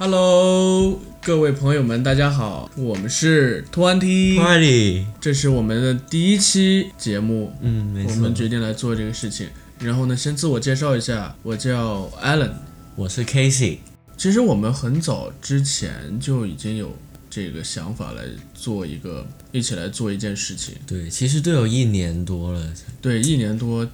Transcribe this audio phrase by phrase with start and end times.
[0.00, 9.48] Hello，各位朋友们，大家好，我们是 Twenty，Party，这是我们的第一期节目，嗯，没错，我们决定来做这个事情。
[9.80, 12.52] 然后呢，先自我介绍一下，我叫 Alan。
[12.94, 13.78] 我是 Casey，
[14.16, 16.94] 其实我们很早之前就已经有
[17.28, 18.22] 这个想法来
[18.54, 20.76] 做一个，一起来做一件事情。
[20.86, 22.72] 对，其实都有一年多了，
[23.02, 23.84] 对，一年多。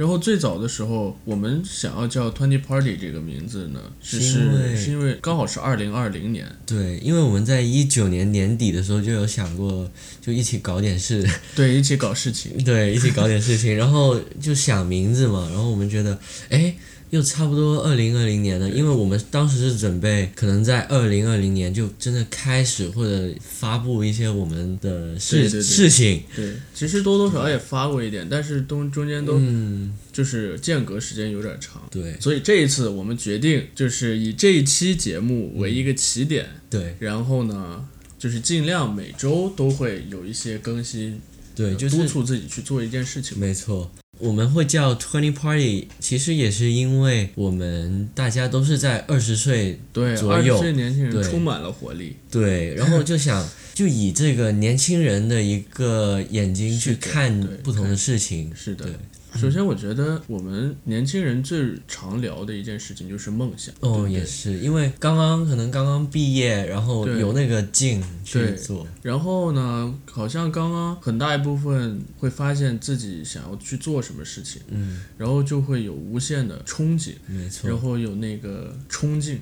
[0.00, 9.86] 然后最早的时候，我们想要叫 Twenty Party 这个名字呢，只是因为是是因为刚好是二零二零年，对，因为我们在一九年年底的时候就有想过，
[10.18, 12.56] 就一起搞点事， 对，一起搞事情。
[12.64, 16.74] 对，一起搞点事情，然后就想名字嘛，然后我们觉得，哎，
[17.10, 32.16] 又差不多二零二零年了，因为我们当时是准备可能在二零二零年就真的开始或者发布一些我们的事事情，对，其实多多少少也发过一点，但是中中间都嗯，就是间隔时间有点长，对。
[32.20, 36.94] 所以这一次我们决定就是以这一期节目为一个起点，对。
[37.00, 37.84] 然后呢，
[38.18, 41.20] 就是尽量每周都会有一些更新，
[41.56, 43.36] 对，就是督促自己去做一件事情。
[43.36, 58.94] 没错，我们会叫 Twenty Party，其实也是因为我们大家都是在二十岁左右岁年轻人对充满了活力，对，然后就想 就以这个年轻人的一个眼睛去看不同的事情，是的对。
[59.36, 63.74] 首先，我觉得我们年轻人最常聊的一件事情就是梦想。
[63.80, 77.78] 哦，也是，因为刚刚可能刚刚毕业，然后有那个劲去做，然后呢，好像刚刚很大一部分会发现自己想要去做什么事情，嗯，然后就会有无限的憧憬，没错然。
[77.78, 79.40] 后有那个冲劲。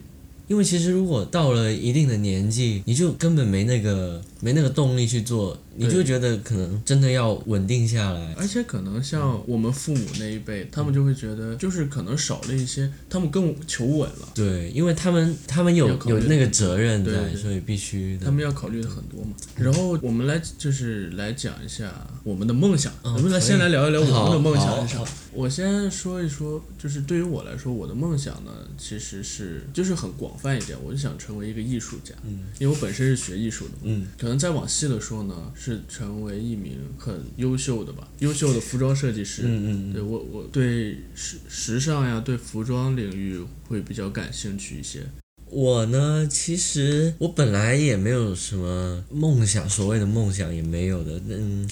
[0.49, 8.35] 因为其实如果到了一定的年纪，你就根本没那个没那个动力去做，你就觉得可能真的要稳定下来。
[8.39, 18.25] 而且可能像我们父母那一辈，他们就会觉得，就是可能少了一些，他们更求稳了，对，因为他们他们有有那个责任在，对所以必须的。
[18.25, 19.33] 他们要考虑的很多嘛。
[19.55, 21.93] 然后我们来就是来讲一下
[22.25, 25.07] 我们的梦想，嗯我们来先来聊一聊我们的梦想是啥好。
[25.33, 33.79] 我先说一说，就是对于我来说，我的梦想呢，其实是就是很广泛一点，我就想成为一个艺术家，嗯因为我本身是学艺术的嘛。
[33.83, 39.43] 嗯，可能再往细的说呢，是成为一名很优秀的吧，优秀的服装设计师。
[39.45, 45.03] 嗯嗯对我，我对时时尚呀，对服装领域会比较感兴趣一些。
[45.51, 51.21] 我呢，其实我本来也没有什么梦想，所谓的梦想也没有的。
[51.27, 51.69] 嗯，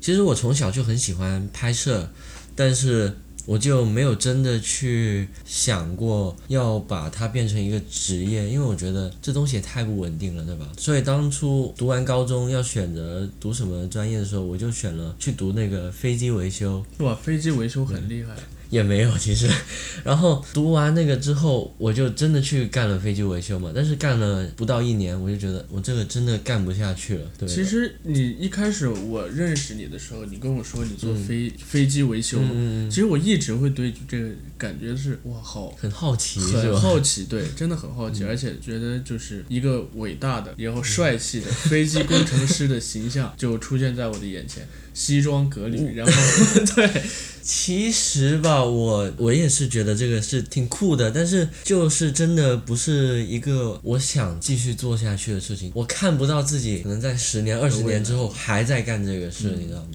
[0.00, 2.10] 其实我从小就很喜欢拍摄，
[2.54, 3.16] 但是
[3.46, 10.68] 我就没有真的去想过要把它变成一个职业，因为我觉得这东西也太不稳定了，对吧？
[10.78, 16.84] 所以当初读完高中要选择读什么专业的时候，我就选了去读那个飞机维修。
[16.98, 18.36] 哇，飞机维修很厉害。
[18.70, 19.50] 也没有， 其实，
[20.04, 23.70] 然后读完那个之后，我就真的去干了飞机维修嘛。
[23.74, 27.30] 但是干了不到一年，我就觉得我这个真的干不下去了。
[27.38, 46.12] 对，其实你一开始我认识你的时候，你跟我说你做飞、飞机维修嘛，嗯，其实我一直会对这个感觉是哇，好很好奇很好奇，对，真的很好奇，而且觉得就是一个伟大的然后帅气的飞机工程师的形象就出现在我的眼前，西装革嗯履，然后
[46.76, 47.02] 对，
[47.42, 55.70] 其实吧，我我也是觉得这个是挺酷的，但是就是真的不是一个我想继续做下去的事情。
[55.74, 59.88] 我看不到自己可能在十年、二十年之后还在干这个事，你知道吗？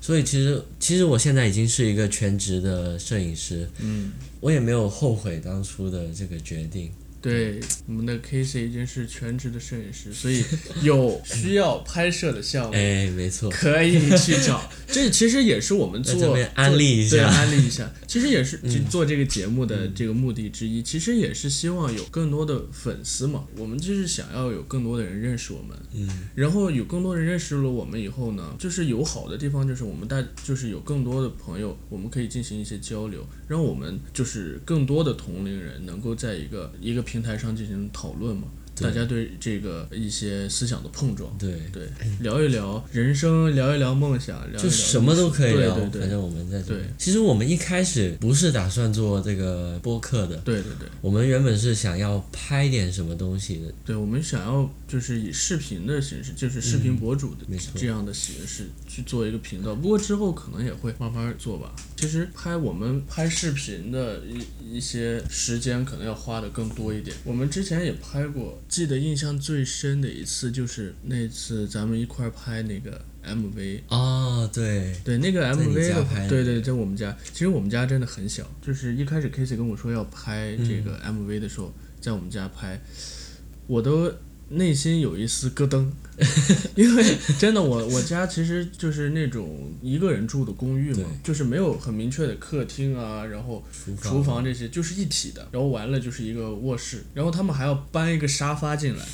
[0.00, 4.10] 所以其实其实我现在已经是一个全职的摄影师，嗯，
[4.40, 6.90] 我也没有后悔当初的这个决定。
[7.20, 10.44] 对，我们的 Casey 已经是全职的摄影师，所以
[10.82, 12.72] 有需要拍摄的项目。
[12.74, 17.90] 哎，没错，可以去找， 这其实也是我们做安利一下对，安利一下。
[18.06, 18.58] 其实也是
[18.88, 23.44] 做这个节目的这个目的之一，其实也是希望有更多的粉丝嘛。
[23.56, 38.48] 我们就是想要有更多的人认识我们，嗯，然后有更多人认识了我们以后呢，就是有好的地方，就是我们大就是有更多的朋友，我们可以进行一些交流，让我们就是更多的同龄人能够在一个一个平台上进行讨论嘛。
[38.78, 38.88] 对。
[38.88, 41.88] 大家对这个一些思想的碰撞，对，对，
[42.20, 46.00] 聊一聊人生，聊一聊梦想，聊一聊就什么都可以聊，对对对。
[46.00, 46.78] 反正我们在这对。
[46.78, 46.84] 里。
[46.98, 50.88] 其实我们一开始不是打算做这个播客的，对对对。
[51.00, 59.74] 我们原本是想要拍点什么东西的，对，我们想要就是以视频的形式，就是视频博主的这样的形式去做一个频道。
[59.74, 61.74] 不过之后可能也会慢慢做吧。
[61.96, 67.16] 其实拍我们拍视频的一一些时间可能要花的更多一点。
[67.24, 73.80] 我们之前也拍过，记得印象最深的一次就是那次咱们一块儿拍那个 MV。
[73.88, 77.16] 哦，对，对那个 MV 的话，家拍的对对，在我们家。
[77.32, 82.78] 其实我们家真的很小，就是一开始 Casey 跟我说要拍这个嗯 MV 的时候，在我们家拍，
[83.66, 84.12] 我都
[84.50, 85.86] 内心有一丝咯噔，
[86.74, 87.04] 因为
[87.38, 93.62] 真的我我家其实就是那种一个人住的公寓嘛，就是没有很明确的客厅啊，然后
[94.02, 94.42] 厨房。
[94.42, 99.04] 这些就是一体的，然后完了就是一个卧室，然后他们还要搬一个沙发进来，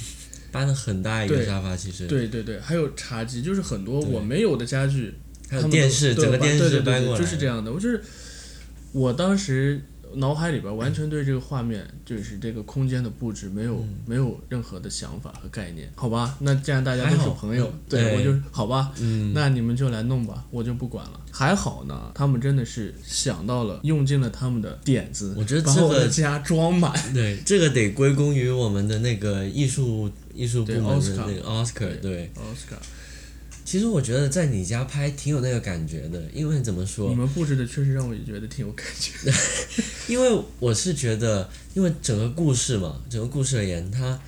[0.53, 2.07] 搬了很大一个沙发，其实。
[2.07, 5.13] 对对对，还有茶几，就是很多我没有的家具，
[5.49, 7.73] 还有电视，整个电视搬过来，就是这样的。
[7.73, 8.01] 我就是
[8.93, 9.83] 我当时
[10.17, 16.37] 脑海里边完全对这个画面，就是这个空间的布置没有、嗯没有任何的想法和概念，好吧？
[16.41, 21.21] 那既然大家都是好朋友嗯，对对我就好吧，嗯，那你们就来弄吧，我就不管了。
[21.31, 26.93] 还好呢，他们真的是想到了，用尽了他们的点子，我觉得把我的这个家装满。
[27.13, 32.31] 对，这个得归功于我们的那个艺术艺术部对门的那个 Oscar，对。
[32.37, 32.77] 奥斯卡，
[33.65, 37.15] 其实我觉得在你家拍挺有那个感觉的，因为怎么说你？
[37.15, 39.33] 们布置的确实让我也觉得挺有感觉。
[40.07, 44.21] 因为我是觉得，因为整个故事嘛，整个故事而言，它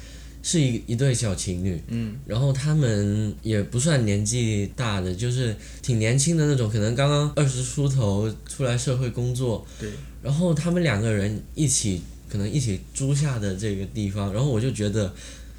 [0.43, 9.91] 是一一对小情侣，嗯，然后他们也不算年纪大的，就是挺年轻的那种，可能刚刚二十出头出来社会工作，对，
[10.23, 12.01] 然后他们两个人一起，
[12.31, 15.13] 可能一起租下的这个地方，然后我就觉得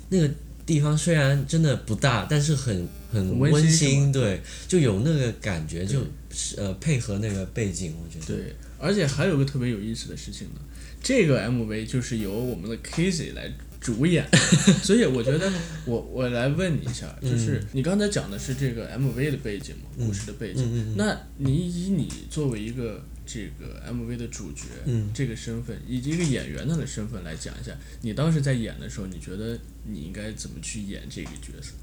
[0.10, 0.30] 那个
[0.68, 8.26] 地方虽然真的不大，但是很很很温馨对，就有那个感觉，就是呃配合那个背景，我觉得。
[8.36, 10.60] 对，而且还有个特别有意思的事情呢，
[11.02, 13.50] 这个 MV 就是由我们的 Casey 来
[13.80, 14.28] 主演，
[14.84, 15.50] 所以我觉得
[15.86, 31.74] 我我来问你一下，就是你刚才讲的是这个 MV 的背景嘛，故事的背景，那你以你作为一个这个 MV 的主角，嗯这个身份以及一个演员他的身份来讲一下，你当时在演的时候，你觉得你应该怎么去演这个角色？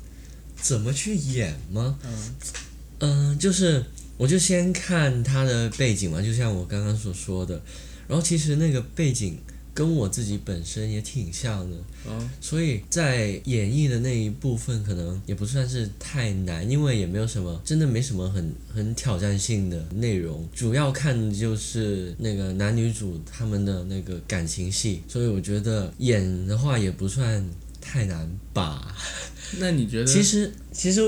[0.57, 1.99] 怎么去演吗？
[2.05, 2.35] 嗯
[3.01, 3.85] 嗯、就是
[4.17, 7.61] 我就先看他的背景嘛，就像我刚刚所说的，
[8.09, 9.39] 然后其实那个背景
[9.75, 11.77] 跟我自己本身也挺像的，
[12.09, 27.45] 啊，所以在演绎的那一部分可能也不算是太难，因为也没有什么真的没什么很很挑战性的内容，主要看的就是那个男女主他们的那个感情戏，所以我觉得演的话也不算
[27.81, 28.97] 太难吧。
[29.59, 30.07] 那你觉得？
[30.07, 31.01] 其实其实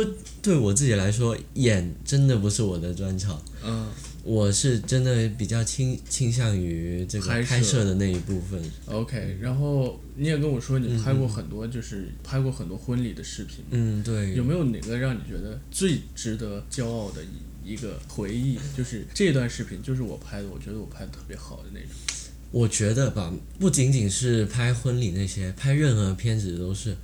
[0.43, 3.41] 对我自己来说，演真的不是我的专长。
[3.65, 3.89] 嗯
[4.27, 8.61] 我是真的比较倾倾向于这个拍摄的那一部分。
[8.87, 13.65] ，OK，然后你也跟我说你拍过很多，就是拍过很多婚礼的视频。
[13.71, 14.35] 嗯，对。
[14.35, 18.59] 有没有哪个让你觉得最值得骄傲的一一个回忆？
[18.77, 21.91] 就是这段视频，就是我拍的，我觉得我拍的特别好的那种。
[22.51, 26.97] 我觉得吧，不仅仅是拍婚礼那些，拍任何片子都是。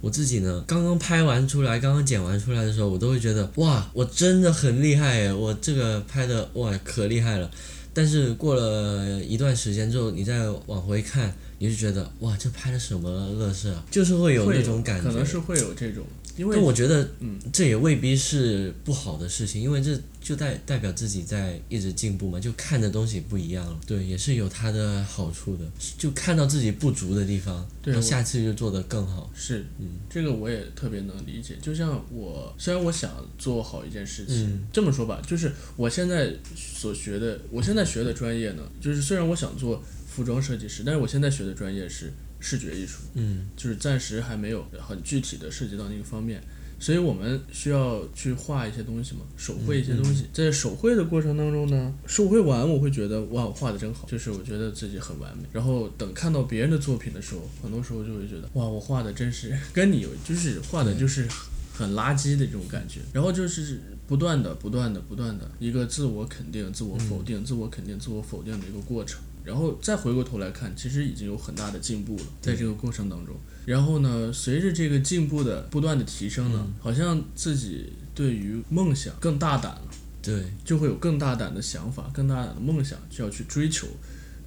[0.00, 5.32] 我自己呢，刚刚拍完出来，刚刚剪完出来的时候，我都会觉得哇，我真的很厉害耶！
[5.32, 7.50] 我这个拍的哇可厉害了。
[7.92, 13.82] 但是过了一段时间之后，你再往回看，你就觉得哇，这拍的什么乐色啊？
[13.90, 15.08] 就是会有会那种感觉。
[15.08, 16.04] 可能是会有这种，
[16.36, 25.64] 因为但我觉得，嗯，这也未必是不好的事情，因为这就代代表自己在一直进步嘛，就看的东西不一样了，对，也是有它的好处的，
[25.96, 29.30] 就看到自己不足的地方，然后对下次就做得更好。
[29.34, 31.56] 是，嗯这个我也特别能理解。
[31.62, 46.42] 就像我，虽然我想做好一件事情，嗯这么说吧，就是我现在所学的，我现在学的专业呢，就是虽然我想做服装设计师，但是我现在学的专业是视觉艺术，嗯就是暂时还没有很具体的涉及到那个方面。
[46.78, 50.26] 所以我们需要去画一些东西嘛，手绘一些东西。
[50.30, 55.44] 在手绘的过程当中呢，手绘完我会觉得哇，我画的真好，就是我觉得自己很完美。
[55.54, 61.26] 然后等看到别人的作品的时候，很多时候就会觉得哇，我画的真是跟你有，就是画的就是
[61.72, 63.00] 很垃圾的这种感觉。
[63.14, 69.22] 然后就是不断的、不断的、不断的一个自我肯定、自我否定、自我肯定、自我否定的一个过程。
[69.46, 73.34] 然后再回过头来看，其实已经有很大的进步了，在这个过程当中。
[73.64, 79.88] 然后呢，随着这个进步的不断的提升呢，好像自己对于梦想更大胆了，
[80.20, 83.86] 对，就会有更大胆的想法、更大胆的梦想，就要去追求，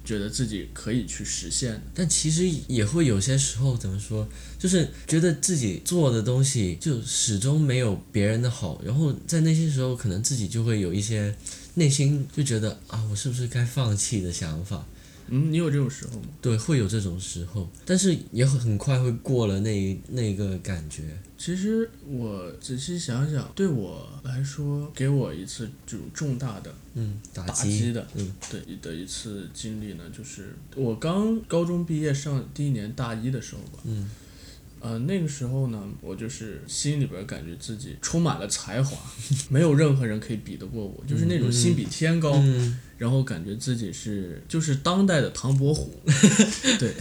[0.04, 1.80] 觉得自己可以去实现。
[1.94, 4.28] 但其实也会有些时候怎么说，
[4.58, 11.34] 就是觉得自己做的东西就始终没有别人的好，然后在那些时候可能自己就会有一些
[11.74, 14.86] 内心就觉得啊，我是不是该放弃的想法。
[15.30, 16.28] 嗯，你有这种时候吗？
[16.42, 21.02] 对，会有这种时候，但是也很很快会过了那一那个感觉。
[21.38, 34.10] 其实我仔细想想，对我来说，给我一次这种重大的嗯，打打击，的，嗯，对的一次经历呢，就是我刚高中毕业上第一年大一的时候吧，嗯，
[34.80, 38.98] 呃，那个时候呢，我就是心里边感觉自己充满了才华，
[39.48, 45.98] 没有任何人可以比得过我，就是那种心比天高，嗯，然后感觉自己是就是当代的唐伯虎，
[46.78, 46.94] 对，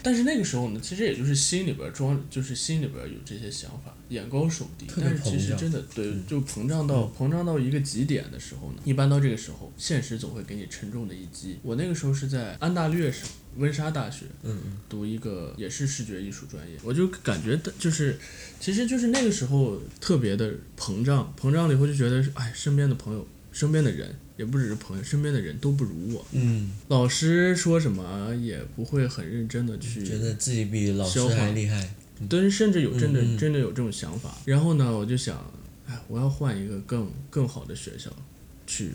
[0.00, 4.86] 但是那个时候呢，其实也就是心里边装，就是心里边有这些想法，眼高手低。
[4.96, 6.22] 但是其实真的对，嗯。
[6.28, 11.58] 就膨胀到、膨胀到一个极点的时候呢，一般到这个时候，现实总会给你沉重的一击。
[11.64, 18.16] 我那个时候是在安大略省温莎大学，嗯嗯，读一个也是视觉艺术专业，我就感觉的就是，
[18.60, 23.26] 其实就是那个时候特别的膨胀，膨胀了以后就觉得，哎，身边的朋友、
[23.56, 26.26] 身边的人，也不只是朋友，身边的人都不如我。
[26.32, 31.94] 嗯，老师说什么也不会很认真的去，觉得自己比老师还厉害。
[32.28, 34.36] 对，甚至有真的、真的有这种想法。
[34.44, 35.38] 然后呢，我就想，
[35.86, 38.10] 哎，我要换一个更更好的学校，
[38.66, 38.90] 去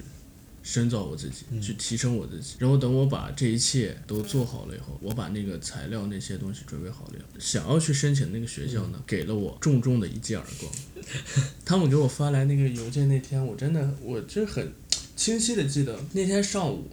[0.64, 1.62] 深造我自己，嗯。
[1.62, 2.56] 去提升我自己。
[2.60, 10.72] 然后等我把这一切都做好了以后，我把那个材料那些东西准备好了以后，想要去申请那个学校呢，给了我重重的一记耳光。
[11.66, 14.72] 他们给我发来那个邮件那天，我真的我真很
[15.16, 16.88] 清晰的记得那天上午，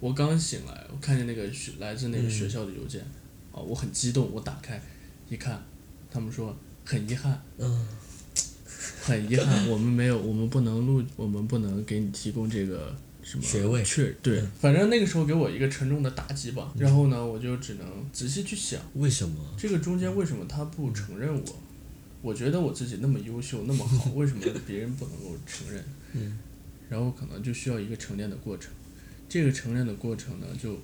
[0.00, 3.00] 我刚醒来，我看见那个学来自那个学校的邮件，
[3.52, 4.80] 啊，我很激动，我打开
[5.30, 5.64] 一看，
[6.10, 6.54] 他们说
[6.84, 7.88] 很遗憾，嗯，
[9.00, 16.72] 很遗憾，我们没有，我们不能录，我们不能给你提供这个什么学位是对，反正那个时候给我一个沉重的打击吧。
[16.78, 19.34] 然后呢，我就只能仔细去想，为什么？
[19.56, 21.42] 这个中间为什么他不承认我？
[22.20, 25.82] 我觉得我自己那么优秀，那么好， 为什么别人不能够承认？
[26.12, 26.38] 嗯，
[26.88, 28.70] 然后可能就需要一个沉淀的过程。
[29.28, 30.78] 这个沉淀的过程呢，就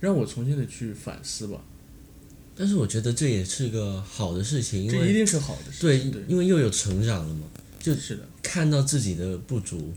[0.00, 1.60] 让我重新的去反思吧。
[2.54, 6.10] 但是我觉得这也是个好的事情，因为这一定是好的事对情。
[6.10, 7.46] 对，因为又有成长了嘛，
[7.78, 8.28] 就是的。
[8.42, 9.92] 看到自己的不足。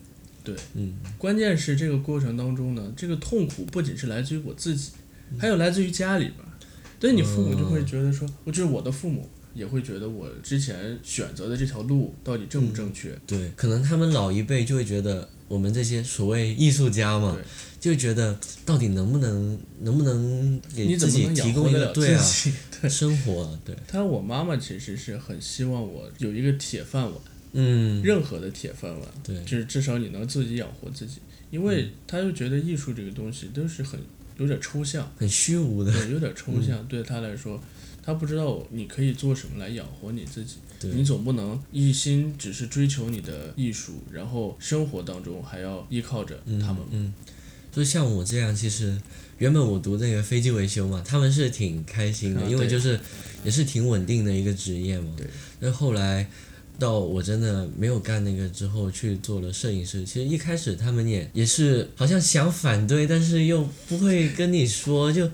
[0.49, 4.91] 对，嗯，关键是这个过程当中呢，这个痛苦不仅是来自于我自己，
[5.37, 6.49] 还有来自于家里边儿。
[6.99, 13.17] 对你父母就会觉得说，我就是我的父母也会觉得我之前选择的这条路到底正不正确。
[13.25, 17.37] 对，可能他们老一辈就会觉得我们这些所谓艺术家嘛
[17.79, 22.25] 对，就觉得到底能不能能不能给你怎么能自己提供一个对啊？
[22.81, 27.13] 对，生活啊，对，他我妈妈其实是很希望我有一个铁饭碗，
[27.53, 31.19] 嗯，任何的铁饭碗，对，就是至少你能自己养活自己。
[31.51, 33.99] 因为他就觉得艺术这个东西都是很
[34.37, 36.87] 有点抽象，很虚无的，对，有点抽象。
[36.87, 37.59] 对他来说，
[38.03, 40.57] 他不知道你可以做什么来养活你自己。
[40.79, 46.83] 对，你总不能一心只是追求你的艺术，然后生活当中还要依靠着嗯他们。
[46.91, 47.11] 嗯，
[47.71, 48.95] 就像我这样，其实
[49.39, 52.99] 原本我读那个飞机维修嘛，他们是挺开心的，啊因为就是
[53.43, 55.11] 也是挺稳定的一个职业嘛。
[55.17, 55.25] 对。
[55.59, 56.29] 那后来
[56.79, 60.05] 到我真的没有干那个之后，去做了摄影师。
[60.05, 65.29] 其实一开始他们也也是好像想反对，但是又不会跟你说，就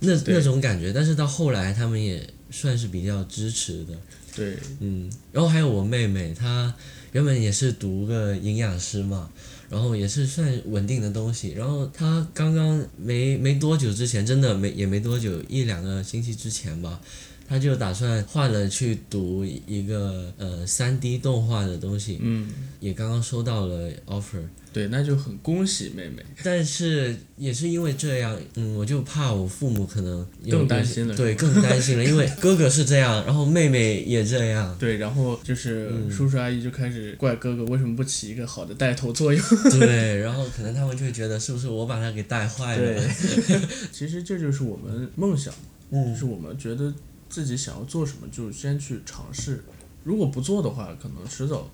[0.00, 0.92] 那那种感觉。
[0.92, 3.94] 但是到后来，他们也算是比较支持的。
[4.36, 6.74] 对，嗯，然后还有我妹妹，她
[7.12, 9.30] 原本也是读个营养师嘛，
[9.70, 11.52] 然后也是算稳定的东西。
[11.52, 17.00] 然后她刚刚没没多久之前，真的没也没多久，一两个星期之前吧，
[17.46, 22.48] 她就打算换了去读一个呃三 D 动画的东西，嗯，
[22.80, 24.42] 也刚刚收到了 offer。
[24.72, 26.20] 对，那就很恭喜妹妹。
[26.42, 39.40] 但是也是因为这样，嗯，我就怕我父母可能更担心了对，更担心了，因为 哥哥是这样，然后妹妹也这样，对，然后就是嗯叔叔阿姨就开始怪哥哥为什么不起一个好的带头作用。
[39.78, 42.82] 对，然后可能他们就会觉得是不是我把他给带坏了？
[42.82, 43.60] 对，
[43.92, 45.58] 其实这就是我们梦想，就
[45.98, 46.92] 嗯，是我们觉得
[47.34, 49.64] 自己想要做什么，就先去尝试。
[50.04, 51.68] 如果不做的话，可能迟早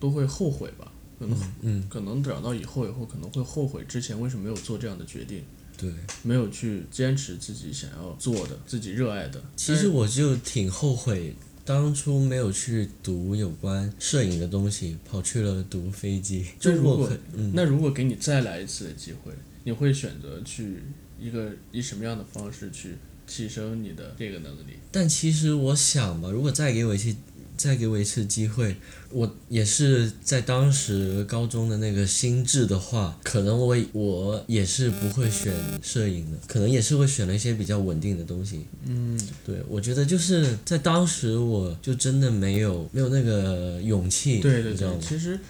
[0.00, 0.90] 都会后悔吧。
[1.16, 5.44] 可能嗯，可能等到以后以后可能会后悔之前为什么没有做这样的决定，
[5.78, 5.92] 对。
[6.24, 9.40] 没有去坚持自己想要做的、自己热爱的。
[9.54, 16.44] 其实我就挺后悔当初没有去读有关摄影的东西，跑去了读飞机。
[16.58, 17.08] 就如果
[17.54, 19.32] 那如果给你再来一次的机会，
[19.62, 20.82] 你会选择去
[21.16, 22.96] 一个以什么样的方式去
[23.26, 24.78] 提升你的这个能力？
[24.92, 27.14] 但其实我想吧，如果再给我一次，
[27.56, 28.76] 再给我一次机会，
[29.10, 35.52] 我也是在当时高中的那个心智的话，可能我我也是不会选
[35.82, 38.66] 摄影的，可能也是会选了一些比较稳定的东西。
[38.84, 45.00] 嗯，对，我觉得就是在当时，我就真的没有没有那个勇气，对对对？
[45.00, 45.40] 其实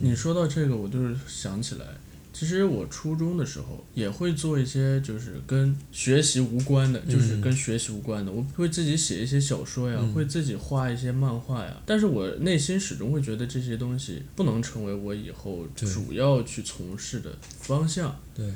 [0.00, 1.84] 你说到这个，我就是想起来，
[2.32, 7.36] 其实我初中的时候也会做一些就是跟学习无关的，就是。
[7.36, 10.12] 嗯跟学习无关的，我会自己写一些小说呀，嗯。
[10.12, 18.16] 会自己画一些漫画呀，但是我内心始终会觉得这些东西不能成为我以后主要去从事的方向。
[18.32, 18.46] 对，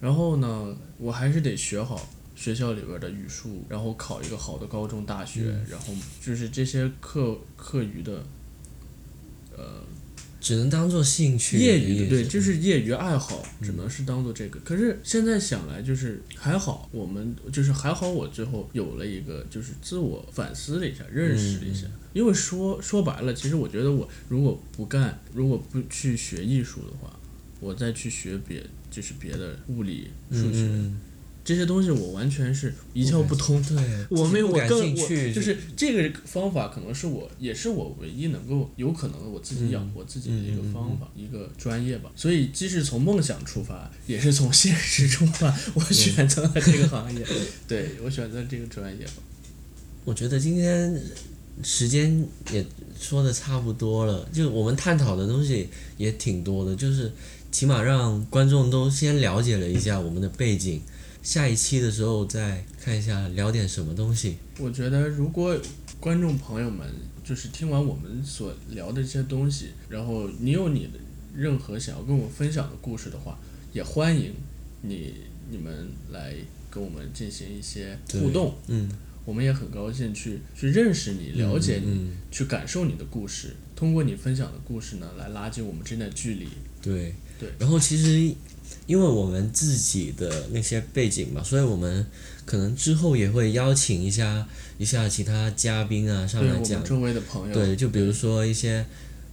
[0.00, 5.66] 然后呢，我还是得学好学校里边的语数，然后考一个好的高中、大学，嗯。
[5.68, 5.92] 然后
[6.24, 8.24] 就是这些课课余的，
[9.56, 9.82] 呃，
[10.40, 14.60] 只能当做兴趣业余的，对，就是业余爱好，只能是当做这个。
[14.60, 21.86] 可是现在想来，就是还好，我们就是还好，我最后有了一个就是自我反思了一下，认识了一下。
[22.12, 27.14] 因为说说白了，其实我觉得我如果不干，如果不去学艺术的话，
[27.60, 31.00] 我再去学别就是别的物理、数学、嗯
[31.48, 33.62] 这些东西，我完全是一窍不通。
[33.62, 33.74] 对，
[34.10, 42.10] 我没有，感我更就是这个方法，可能是我也是我唯一能够有可能我自己养嗯活自己的一个方法，一个专业吧。
[42.14, 47.26] 所以，既是从梦想出发，也是从现实出发，我选择了这个行业。
[47.66, 49.22] 对我选择这个专业吧。
[50.04, 51.02] 我觉得今天
[51.62, 52.62] 时间也
[53.00, 57.10] 说的差不多了，就我们探讨的东西也挺多的，就是
[57.50, 60.82] 起码让观众都先了解了一下我们的背景，
[61.22, 64.36] 下一期的时候再看一下聊点什么东西。
[64.58, 65.58] 我觉得，如果
[66.00, 66.86] 观众朋友们
[67.24, 70.98] 就是听完我们所聊的这些东西，然后你有你的
[71.34, 73.38] 任何想要跟我们分享的故事的话，
[73.72, 74.32] 也欢迎
[74.82, 75.12] 你
[75.50, 76.34] 你们来
[76.70, 78.54] 跟我们进行一些互动。
[78.68, 78.88] 嗯，
[79.24, 83.54] 我们也很高兴去去认识你、了解你、嗯，去感受你的故事。
[83.76, 86.48] 通过你分享的故事呢，来拉近我们之间的距离。
[86.80, 88.34] 对对然后其实
[88.86, 92.06] 因为我们自己的那些背景嘛，所以我们
[92.44, 94.46] 可能之后也会邀请一下
[94.78, 96.82] 一下其他嘉宾啊上来讲。
[96.84, 98.84] 周围的朋友，对，就比如说一些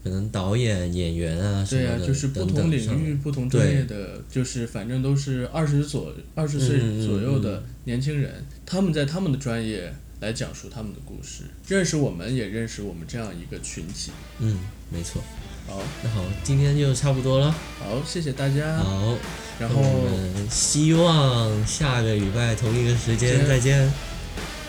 [0.03, 14.11] 可能导演、演员啊什么的，就是不同领域、不同专业的，就是反正都是二十左二十岁左右的年轻人，他们在他们的专业来讲述他们的故事，认识我们，也认识我们这样一个群体。
[14.39, 14.59] 嗯，
[14.91, 15.23] 没错。
[15.67, 17.51] 好，那好，今天就差不多了。
[17.79, 18.77] 好，谢谢大家。
[18.77, 19.15] 好，
[19.59, 23.91] 然后我们希望下个礼拜同一个时间再见。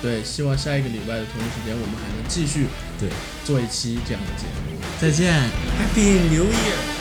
[0.02, 2.66] 对，希望下一个礼拜的同一时间，我们还能继续
[2.98, 3.08] 对
[3.44, 4.78] 做一期这样的节目。
[5.00, 5.32] 再见。
[5.78, 6.95] Happy New Year！